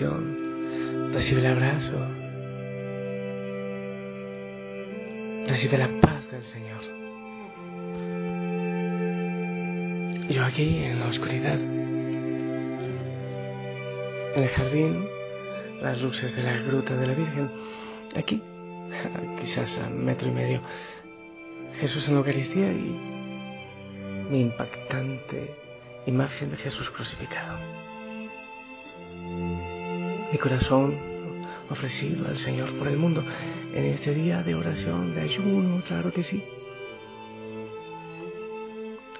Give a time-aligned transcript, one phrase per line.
[0.00, 1.98] recibe el abrazo,
[5.46, 6.80] recibe la paz del Señor.
[10.30, 11.60] Yo aquí en la oscuridad,
[14.34, 15.06] en el jardín,
[15.82, 17.50] las luces de la gruta de la Virgen,
[18.16, 18.42] aquí,
[19.40, 20.62] quizás a metro y medio,
[21.80, 22.98] Jesús en la Eucaristía y
[24.30, 25.54] mi impactante
[26.06, 27.81] imagen de Jesús crucificado.
[30.32, 30.96] Mi corazón
[31.68, 33.22] ofrecido al Señor por el mundo
[33.74, 36.42] en este día de oración, de ayuno, claro que sí.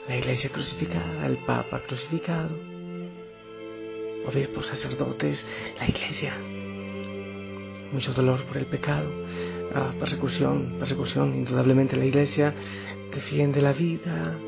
[0.09, 2.57] La iglesia crucificada, el Papa crucificado,
[4.27, 5.47] obispos, sacerdotes,
[5.79, 6.35] la iglesia.
[7.93, 9.13] Mucho dolor por el pecado,
[9.75, 12.55] ah, persecución, persecución, indudablemente la iglesia
[13.13, 14.39] defiende la vida,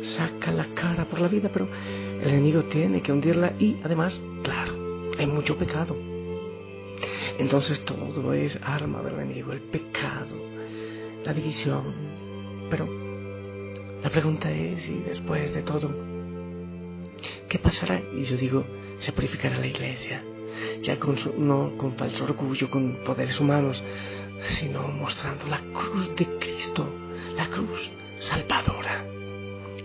[0.00, 1.68] saca la cara por la vida, pero
[2.20, 4.71] el enemigo tiene que hundirla y además, claro,
[5.22, 5.96] hay mucho pecado.
[7.38, 10.36] Entonces todo es arma del enemigo, el pecado,
[11.24, 11.94] la división.
[12.68, 12.88] Pero
[14.02, 15.94] la pregunta es, y después de todo,
[17.48, 18.02] ¿qué pasará?
[18.16, 18.64] Y yo digo,
[18.98, 20.24] se purificará la iglesia,
[20.82, 23.82] ya con no con falso orgullo, con poderes humanos,
[24.58, 26.88] sino mostrando la cruz de Cristo,
[27.36, 29.06] la cruz salvadora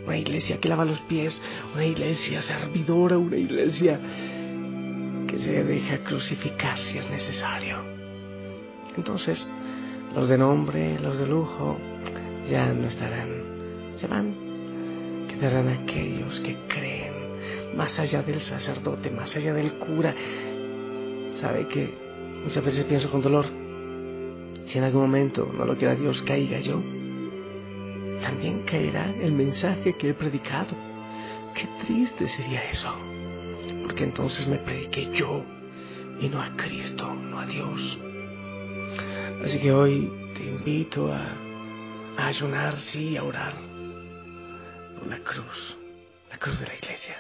[0.06, 4.00] una iglesia que lava los pies, una iglesia servidora, una iglesia
[5.40, 7.78] se deja crucificar si es necesario.
[8.96, 9.48] Entonces,
[10.16, 11.78] los de nombre, los de lujo,
[12.50, 15.28] ya no estarán, se van.
[15.28, 17.14] Quedarán aquellos que creen,
[17.76, 20.16] más allá del sacerdote, más allá del cura.
[21.40, 21.94] Sabe que
[22.44, 23.46] muchas veces pienso con dolor,
[24.66, 26.82] si en algún momento no lo quiera Dios, caiga yo
[28.22, 30.76] también caerá el mensaje que he predicado.
[31.54, 32.94] Qué triste sería eso,
[33.84, 35.44] porque entonces me prediqué yo
[36.20, 37.98] y no a Cristo, no a Dios.
[39.44, 41.36] Así que hoy te invito a,
[42.18, 43.54] a ayunar, sí, a orar
[44.98, 45.78] por la cruz,
[46.30, 47.18] la cruz de la iglesia.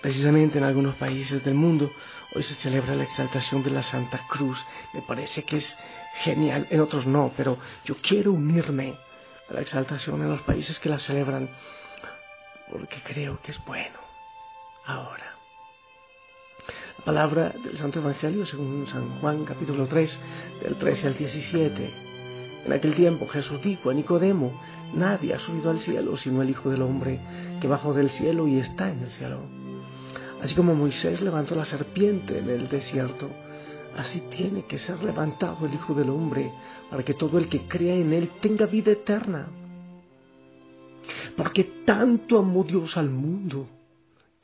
[0.00, 1.90] Precisamente en algunos países del mundo
[2.34, 4.62] hoy se celebra la exaltación de la Santa Cruz.
[4.92, 5.78] Me parece que es
[6.18, 8.98] genial, en otros no, pero yo quiero unirme
[9.48, 11.48] a la exaltación en los países que la celebran,
[12.70, 14.03] porque creo que es bueno.
[14.86, 15.38] Ahora,
[16.98, 20.20] la palabra del Santo Evangelio según San Juan capítulo 3,
[20.62, 21.90] del 13 al 17.
[22.66, 24.60] En aquel tiempo Jesús dijo a Nicodemo,
[24.92, 27.18] nadie ha subido al cielo sino el Hijo del Hombre,
[27.62, 29.40] que bajó del cielo y está en el cielo.
[30.42, 33.30] Así como Moisés levantó la serpiente en el desierto,
[33.96, 36.52] Así tiene que ser levantado el Hijo del Hombre
[36.90, 39.46] para que todo el que crea en Él tenga vida eterna.
[41.36, 43.68] Porque tanto amó Dios al mundo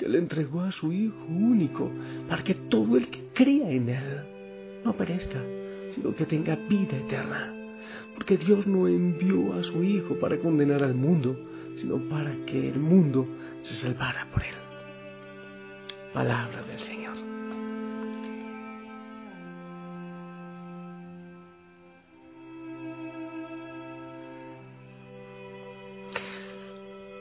[0.01, 1.91] que le entregó a su Hijo único
[2.27, 4.25] para que todo el que crea en Él
[4.83, 5.39] no perezca,
[5.91, 7.55] sino que tenga vida eterna.
[8.15, 11.39] Porque Dios no envió a su Hijo para condenar al mundo,
[11.75, 13.29] sino para que el mundo
[13.61, 14.55] se salvara por Él.
[16.15, 17.17] Palabra del Señor.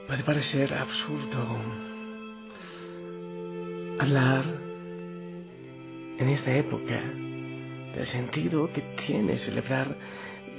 [0.07, 1.89] Puede parecer absurdo
[3.99, 4.45] hablar
[6.17, 7.01] en esta época
[7.95, 9.95] del sentido que tiene celebrar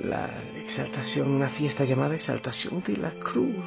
[0.02, 3.64] la exaltación, una fiesta llamada exaltación de la cruz.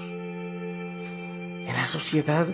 [1.65, 2.47] En la sociedad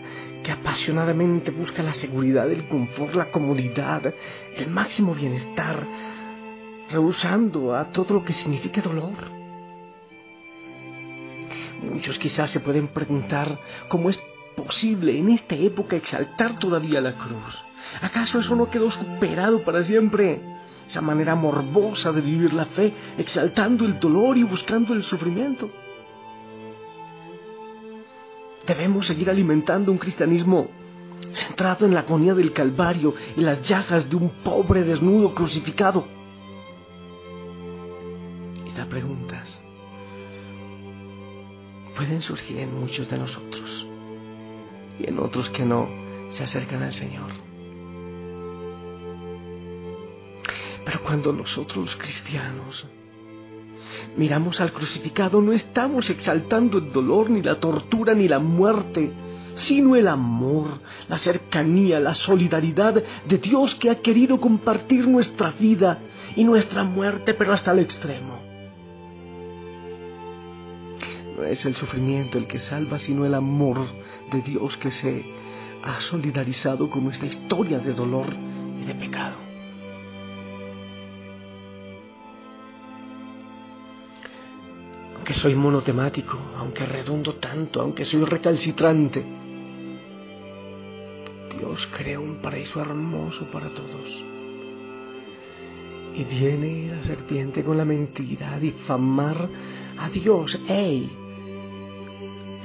[0.43, 4.13] que apasionadamente busca la seguridad, el confort, la comodidad,
[4.55, 5.85] el máximo bienestar,
[6.89, 9.15] rehusando a todo lo que signifique dolor.
[11.81, 14.19] Muchos quizás se pueden preguntar cómo es
[14.63, 17.63] posible en esta época exaltar todavía la cruz.
[18.01, 20.41] ¿Acaso eso no quedó superado para siempre?
[20.87, 25.69] Esa manera morbosa de vivir la fe, exaltando el dolor y buscando el sufrimiento.
[28.65, 30.67] Debemos seguir alimentando un cristianismo
[31.33, 36.05] centrado en la agonía del Calvario y las llagas de un pobre desnudo crucificado.
[38.75, 39.61] Te preguntas,
[41.95, 43.58] pueden surgir en muchos de nosotros
[44.99, 45.87] y en otros que no
[46.31, 47.31] se acercan al Señor.
[50.85, 52.85] Pero cuando nosotros los cristianos
[54.17, 59.11] miramos al crucificado, no estamos exaltando el dolor, ni la tortura, ni la muerte,
[59.55, 65.99] sino el amor, la cercanía, la solidaridad de Dios que ha querido compartir nuestra vida
[66.35, 68.48] y nuestra muerte, pero hasta el extremo.
[71.39, 73.79] No es el sufrimiento el que salva, sino el amor
[74.29, 75.23] de Dios que se
[75.81, 78.27] ha solidarizado con nuestra historia de dolor
[78.81, 79.37] y de pecado.
[85.15, 89.23] Aunque soy monotemático, aunque redundo tanto, aunque soy recalcitrante,
[91.57, 94.25] Dios crea un paraíso hermoso para todos.
[96.15, 99.47] Y viene la serpiente con la mentira a difamar
[99.97, 100.61] a Dios.
[100.67, 101.28] ¡Ey!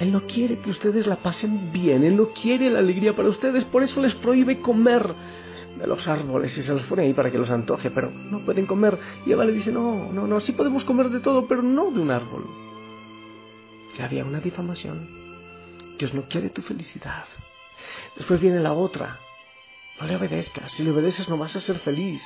[0.05, 3.65] Él no quiere que ustedes la pasen bien, Él no quiere la alegría para ustedes,
[3.65, 5.15] por eso les prohíbe comer
[5.79, 8.67] de los árboles y se los pone ahí para que los antoje, pero no pueden
[8.67, 8.99] comer.
[9.25, 12.01] Y Eva le dice, no, no, no, sí podemos comer de todo, pero no de
[12.01, 12.45] un árbol.
[13.97, 15.09] Ya había una difamación.
[15.99, 17.25] Dios no quiere tu felicidad.
[18.15, 19.21] Después viene la otra.
[19.99, 20.71] No le obedezcas.
[20.71, 22.23] Si le obedeces no vas a ser feliz.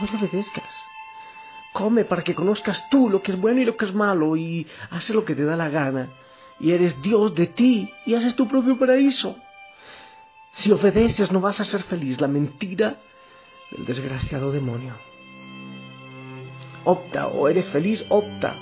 [0.00, 0.86] No le obedezcas.
[1.74, 4.66] Come para que conozcas tú lo que es bueno y lo que es malo y
[4.88, 6.08] hace lo que te da la gana
[6.60, 9.36] y eres Dios de ti y haces tu propio paraíso.
[10.52, 12.20] Si obedeces no vas a ser feliz.
[12.20, 12.96] La mentira
[13.70, 14.94] del desgraciado demonio.
[16.84, 18.56] Opta, o eres feliz, opta,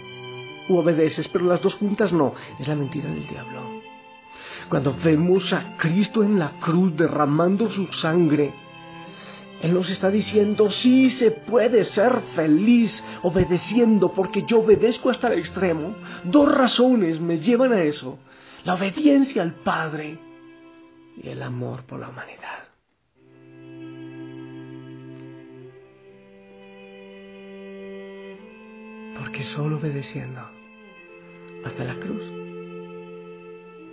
[0.69, 2.35] o obedeces, pero las dos juntas no.
[2.59, 3.83] Es la mentira del diablo.
[4.69, 8.53] Cuando vemos a Cristo en la cruz derramando su sangre,
[9.63, 15.39] él nos está diciendo, sí se puede ser feliz obedeciendo, porque yo obedezco hasta el
[15.39, 15.95] extremo.
[16.25, 18.19] Dos razones me llevan a eso.
[18.65, 20.19] La obediencia al Padre
[21.17, 22.65] y el amor por la humanidad.
[29.17, 30.41] Porque solo obedeciendo
[31.65, 32.25] hasta la cruz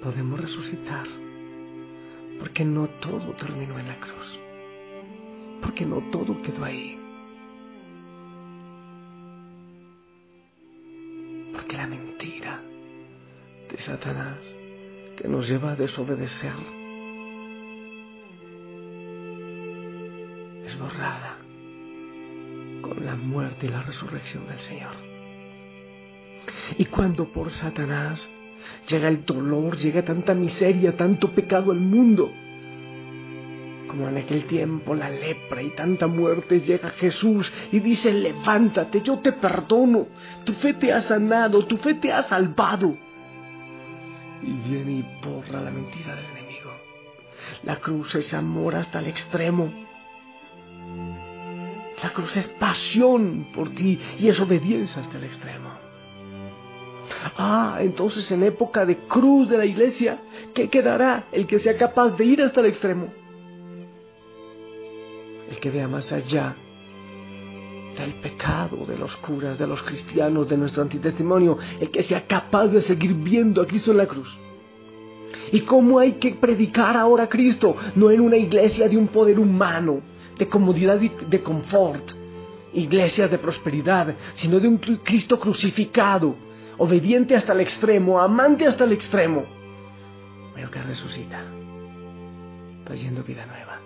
[0.02, 1.06] podemos resucitar.
[2.40, 4.40] Porque no todo terminó en la cruz
[5.62, 7.00] porque no todo quedó ahí.
[11.54, 12.62] Porque la mentira
[13.70, 14.56] de Satanás
[15.18, 16.54] que nos lleva a desobedecer
[20.66, 21.38] es borrada
[22.82, 24.94] con la muerte y la resurrección del Señor.
[26.78, 28.30] Y cuando por Satanás
[28.88, 32.32] llega el dolor, llega tanta miseria, tanto pecado al mundo,
[33.90, 39.18] como en aquel tiempo la lepra y tanta muerte, llega Jesús y dice, levántate, yo
[39.18, 40.08] te perdono,
[40.46, 42.96] tu fe te ha sanado, tu fe te ha salvado.
[44.44, 46.72] Y viene y borra la mentira del enemigo.
[47.64, 49.70] La cruz es amor hasta el extremo.
[52.04, 55.72] La cruz es pasión por ti y es obediencia hasta el extremo.
[57.38, 60.22] Ah, entonces en época de cruz de la iglesia,
[60.54, 61.26] ¿qué quedará?
[61.32, 63.19] El que sea capaz de ir hasta el extremo
[65.50, 66.56] el que vea más allá
[67.98, 72.68] del pecado de los curas, de los cristianos, de nuestro antitestimonio, el que sea capaz
[72.68, 74.30] de seguir viendo a Cristo en la cruz.
[75.52, 77.76] ¿Y cómo hay que predicar ahora a Cristo?
[77.96, 80.02] No en una iglesia de un poder humano,
[80.38, 82.12] de comodidad y de confort,
[82.74, 86.36] iglesias de prosperidad, sino de un Cristo crucificado,
[86.78, 89.44] obediente hasta el extremo, amante hasta el extremo,
[90.56, 91.44] pero que resucita,
[92.86, 93.79] trayendo vida nueva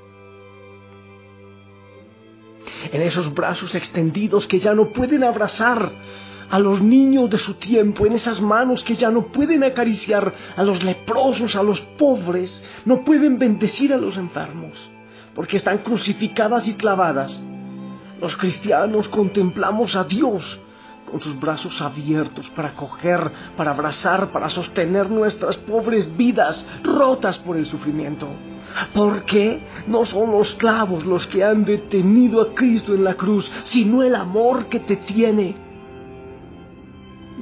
[2.91, 5.91] en esos brazos extendidos que ya no pueden abrazar
[6.49, 10.63] a los niños de su tiempo, en esas manos que ya no pueden acariciar a
[10.63, 14.71] los leprosos, a los pobres, no pueden bendecir a los enfermos,
[15.33, 17.41] porque están crucificadas y clavadas.
[18.21, 20.59] Los cristianos contemplamos a Dios
[21.13, 27.55] con sus brazos abiertos para acoger, para abrazar, para sostener nuestras pobres vidas rotas por
[27.55, 28.27] el sufrimiento.
[28.95, 34.01] Porque no son los clavos los que han detenido a Cristo en la cruz, sino
[34.01, 35.55] el amor que te tiene.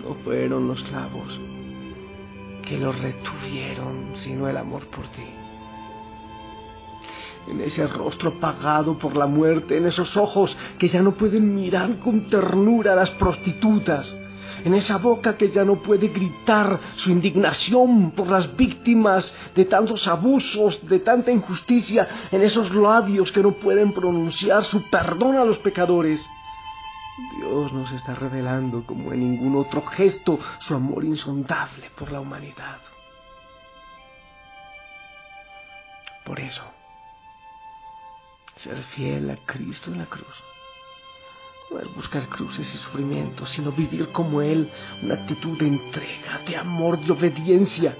[0.03, 1.39] No fueron los clavos
[2.63, 5.23] que lo retuvieron, sino el amor por ti.
[7.47, 11.99] En ese rostro apagado por la muerte, en esos ojos que ya no pueden mirar
[11.99, 14.15] con ternura a las prostitutas,
[14.63, 20.07] en esa boca que ya no puede gritar su indignación por las víctimas de tantos
[20.07, 25.57] abusos, de tanta injusticia, en esos labios que no pueden pronunciar su perdón a los
[25.57, 26.23] pecadores.
[27.37, 32.77] Dios nos está revelando como en ningún otro gesto su amor insondable por la humanidad.
[36.23, 36.63] Por eso,
[38.63, 40.35] ser fiel a Cristo en la cruz
[41.71, 44.69] no es buscar cruces y sufrimientos, sino vivir como Él,
[45.01, 47.95] una actitud de entrega, de amor, de obediencia,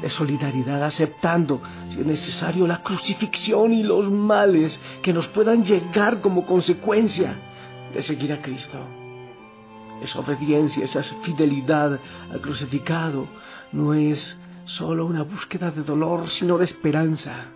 [0.00, 6.20] de solidaridad, aceptando, si es necesario, la crucifixión y los males que nos puedan llegar
[6.20, 7.34] como consecuencia
[7.92, 8.78] de seguir a Cristo.
[10.02, 11.98] esa obediencia, esa fidelidad
[12.30, 13.26] al crucificado
[13.72, 17.48] no es solo una búsqueda de dolor, sino de esperanza.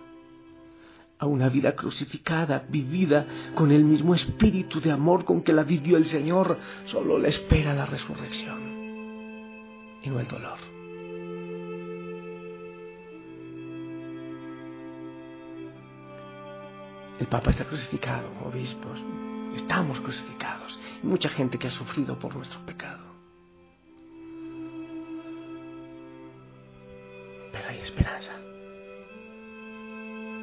[1.17, 5.97] A una vida crucificada, vivida con el mismo espíritu de amor con que la vivió
[5.97, 8.75] el Señor, solo le espera la resurrección
[10.03, 10.59] y no el dolor.
[17.19, 18.99] El Papa está crucificado, obispos,
[19.55, 20.77] estamos crucificados.
[21.01, 23.04] Y mucha gente que ha sufrido por nuestro pecado.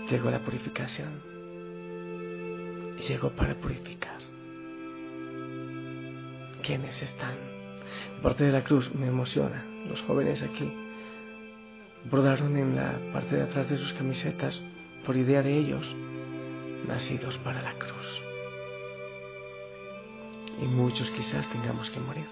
[0.09, 1.23] Llegó la purificación
[2.99, 4.19] y llegó para purificar.
[6.63, 7.37] ¿Quiénes están?
[8.23, 9.65] Parte de la cruz me emociona.
[9.89, 10.73] Los jóvenes aquí
[12.11, 14.63] bordaron en la parte de atrás de sus camisetas,
[15.07, 15.87] por idea de ellos,
[16.87, 18.21] nacidos para la cruz.
[20.61, 22.27] Y muchos quizás tengamos que morir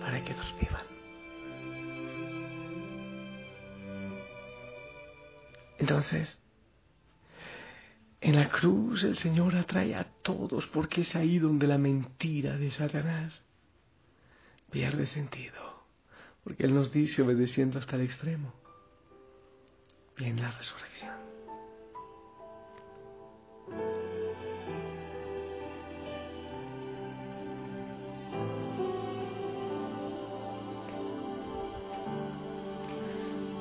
[0.00, 0.97] para que otros vivan.
[5.98, 6.38] Entonces,
[8.20, 12.70] en la cruz el Señor atrae a todos porque es ahí donde la mentira de
[12.70, 13.42] Satanás
[14.70, 15.82] pierde sentido.
[16.44, 18.54] Porque Él nos dice, obedeciendo hasta el extremo,
[20.16, 21.16] viene la resurrección.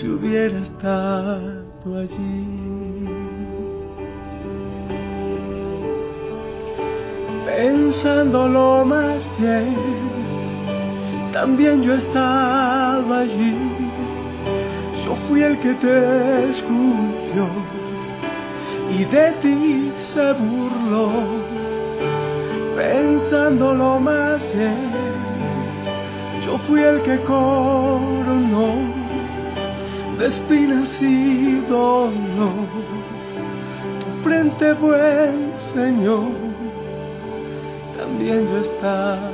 [0.00, 2.46] si hubiera estado allí.
[7.44, 9.76] Pensándolo más bien,
[11.32, 13.56] también yo estaba allí.
[15.04, 17.46] Yo fui el que te escupió
[18.96, 21.10] y de ti se burló.
[22.74, 24.92] Pensándolo más bien,
[26.46, 28.89] yo fui el que coronó
[30.20, 31.00] de espinas
[31.66, 32.68] dolor.
[34.00, 36.32] Tu frente, buen Señor,
[37.96, 39.30] también yo estaba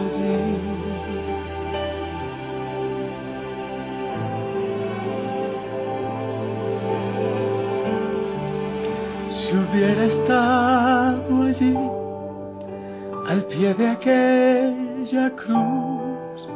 [0.00, 0.40] allí.
[9.30, 11.76] Si hubiera estado allí,
[13.26, 16.48] al pie de aquella cruz,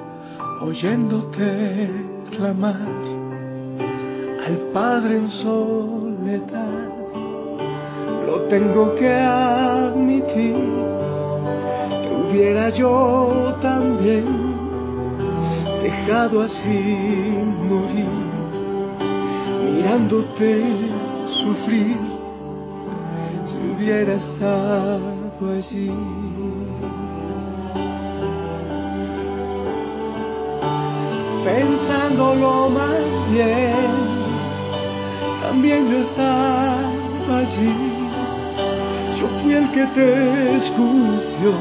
[0.60, 1.88] oyéndote
[2.36, 2.93] clamar,
[4.46, 6.90] al Padre en soledad.
[8.26, 10.56] Lo tengo que admitir,
[12.02, 14.26] que hubiera yo también
[15.82, 18.06] dejado así morir,
[19.72, 20.62] mirándote
[21.30, 21.96] sufrir,
[23.46, 25.90] si hubiera estado allí.
[31.44, 34.03] pensándolo más bien
[35.54, 37.74] también yo estaba allí.
[39.20, 41.52] Yo fui el que te escupió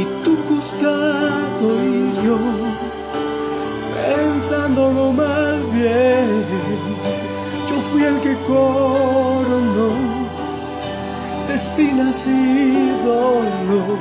[0.00, 2.38] y tu costado y yo,
[3.96, 6.44] pensándolo más bien,
[7.68, 9.90] yo fui el que coronó
[11.52, 13.98] espinas y dolor.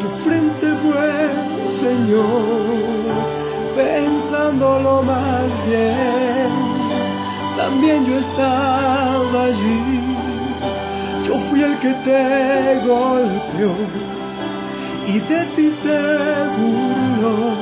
[0.00, 1.34] Tu frente buen
[1.80, 2.34] Señor,
[3.76, 6.63] pensándolo más bien
[7.56, 10.16] también yo estaba allí.
[11.26, 13.72] Yo fui el que te golpeó
[15.06, 15.98] y de ti se
[16.56, 17.54] burló,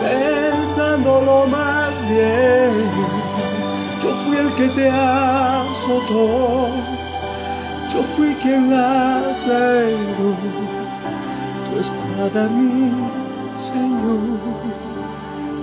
[0.00, 2.72] pensándolo más bien.
[4.02, 6.68] Yo fui el que te azotó,
[7.92, 10.34] yo fui quien aceró
[11.66, 12.90] tu espada, mi
[13.70, 14.38] Señor.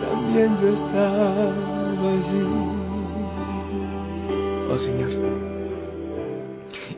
[0.01, 2.74] También yo estaba allí
[4.69, 5.09] oh Señor.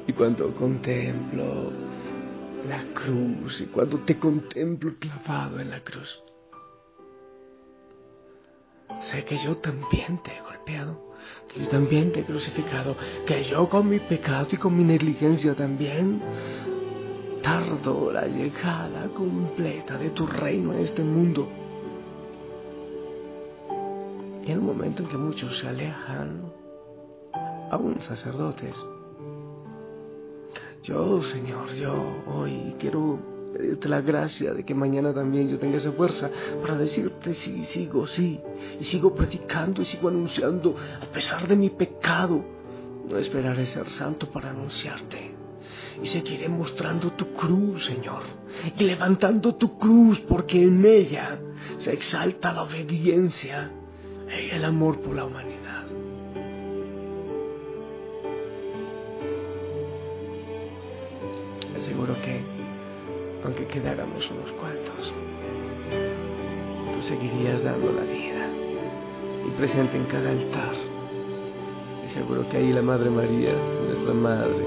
[0.07, 1.71] Y cuando contemplo
[2.67, 6.23] la cruz y cuando te contemplo clavado en la cruz,
[9.11, 11.13] sé que yo también te he golpeado,
[11.53, 12.95] que yo también te he crucificado,
[13.25, 16.21] que yo con mi pecado y con mi negligencia también,
[17.41, 21.47] tardó la llegada completa de tu reino en este mundo.
[24.43, 26.51] Y en el momento en que muchos se alejan,
[27.71, 28.77] aún sacerdotes,
[30.83, 33.19] yo, Señor, yo hoy quiero
[33.53, 36.29] pedirte la gracia de que mañana también yo tenga esa fuerza
[36.61, 38.39] para decirte sí, sigo, sí,
[38.79, 42.41] y sigo predicando y sigo anunciando a pesar de mi pecado.
[43.09, 45.35] No esperaré ser santo para anunciarte.
[46.01, 48.21] Y seguiré mostrando tu cruz, Señor,
[48.77, 51.39] y levantando tu cruz porque en ella
[51.79, 53.71] se exalta la obediencia
[54.29, 55.66] y el amor por la humanidad.
[63.57, 65.13] Aunque quedáramos unos cuantos,
[66.93, 68.47] tú seguirías dando la vida
[69.47, 70.75] y presente en cada altar.
[72.05, 73.53] Y seguro que ahí la Madre María,
[73.87, 74.63] nuestra Madre,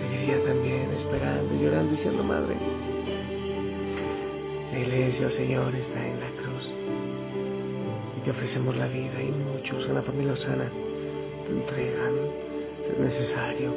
[0.00, 2.56] seguiría también esperando, llorando, diciendo, Madre,
[4.72, 6.74] la iglesia, oh Señor, está en la cruz
[8.16, 10.68] y te ofrecemos la vida y muchos en la familia Osana
[11.46, 12.14] te entregan,
[12.84, 13.72] si es necesario,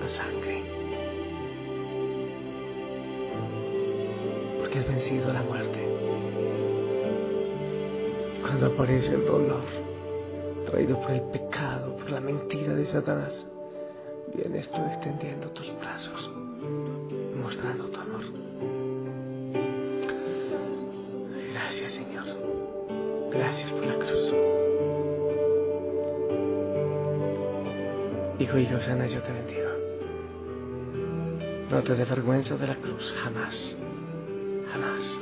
[0.00, 0.49] la sangre.
[4.70, 5.80] Porque has vencido la muerte.
[8.40, 9.64] Cuando aparece el dolor,
[10.70, 13.48] traído por el pecado, por la mentira de Satanás,
[14.32, 16.30] vienes tú extendiendo tus brazos,
[17.42, 18.20] mostrando tu amor.
[21.52, 22.26] Gracias, Señor.
[23.32, 24.34] Gracias por la cruz.
[28.38, 29.70] Hijo y Osana, yo te bendigo.
[31.72, 33.76] No te dé vergüenza de la cruz, jamás.
[34.72, 35.18] Jamás.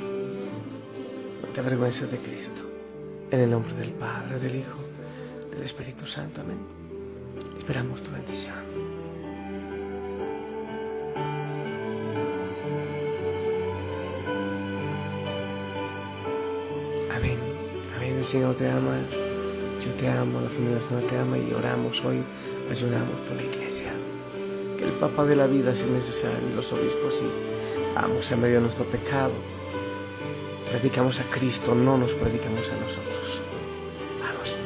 [1.53, 2.61] Te avergüences de Cristo.
[3.31, 4.79] En el nombre del Padre, del Hijo,
[5.51, 6.41] del Espíritu Santo.
[6.41, 6.59] Amén.
[7.57, 8.55] Esperamos tu bendición.
[17.11, 17.39] Amén.
[17.95, 18.17] Amén.
[18.17, 18.97] El Señor te ama.
[19.83, 20.41] Yo te amo.
[20.41, 21.37] La familia del Señor te ama.
[21.37, 22.23] Y oramos hoy.
[22.69, 23.93] Ayunamos por la iglesia.
[24.77, 27.58] Que el Papa de la vida, si es necesario, los obispos, y
[27.95, 29.33] vamos en medio de nuestro pecado.
[30.69, 33.41] Predicamos a Cristo, no nos predicamos a nosotros.
[34.21, 34.57] Vamos.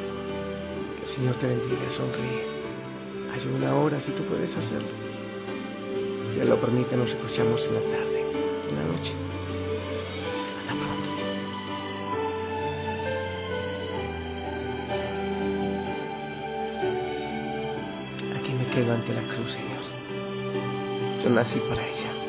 [0.97, 2.45] Que el Señor te bendiga, sonríe.
[3.33, 4.89] Hay una hora si tú puedes hacerlo.
[6.31, 8.21] Si Él lo permite, nos escuchamos en la tarde,
[8.69, 9.13] en la noche.
[10.59, 11.09] Hasta pronto.
[18.39, 19.83] Aquí me quedo ante la cruz, Señor.
[21.23, 22.22] Yo nací para ella.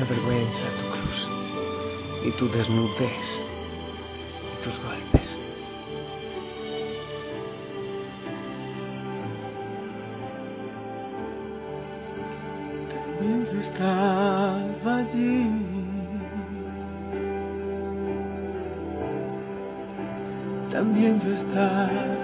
[0.00, 1.20] No me avergüenza tu cruz,
[2.24, 3.44] ni tu desnudez,
[4.46, 5.38] ni tus golpes.
[12.88, 15.50] También yo estaba allí.
[20.70, 22.19] También yo estaba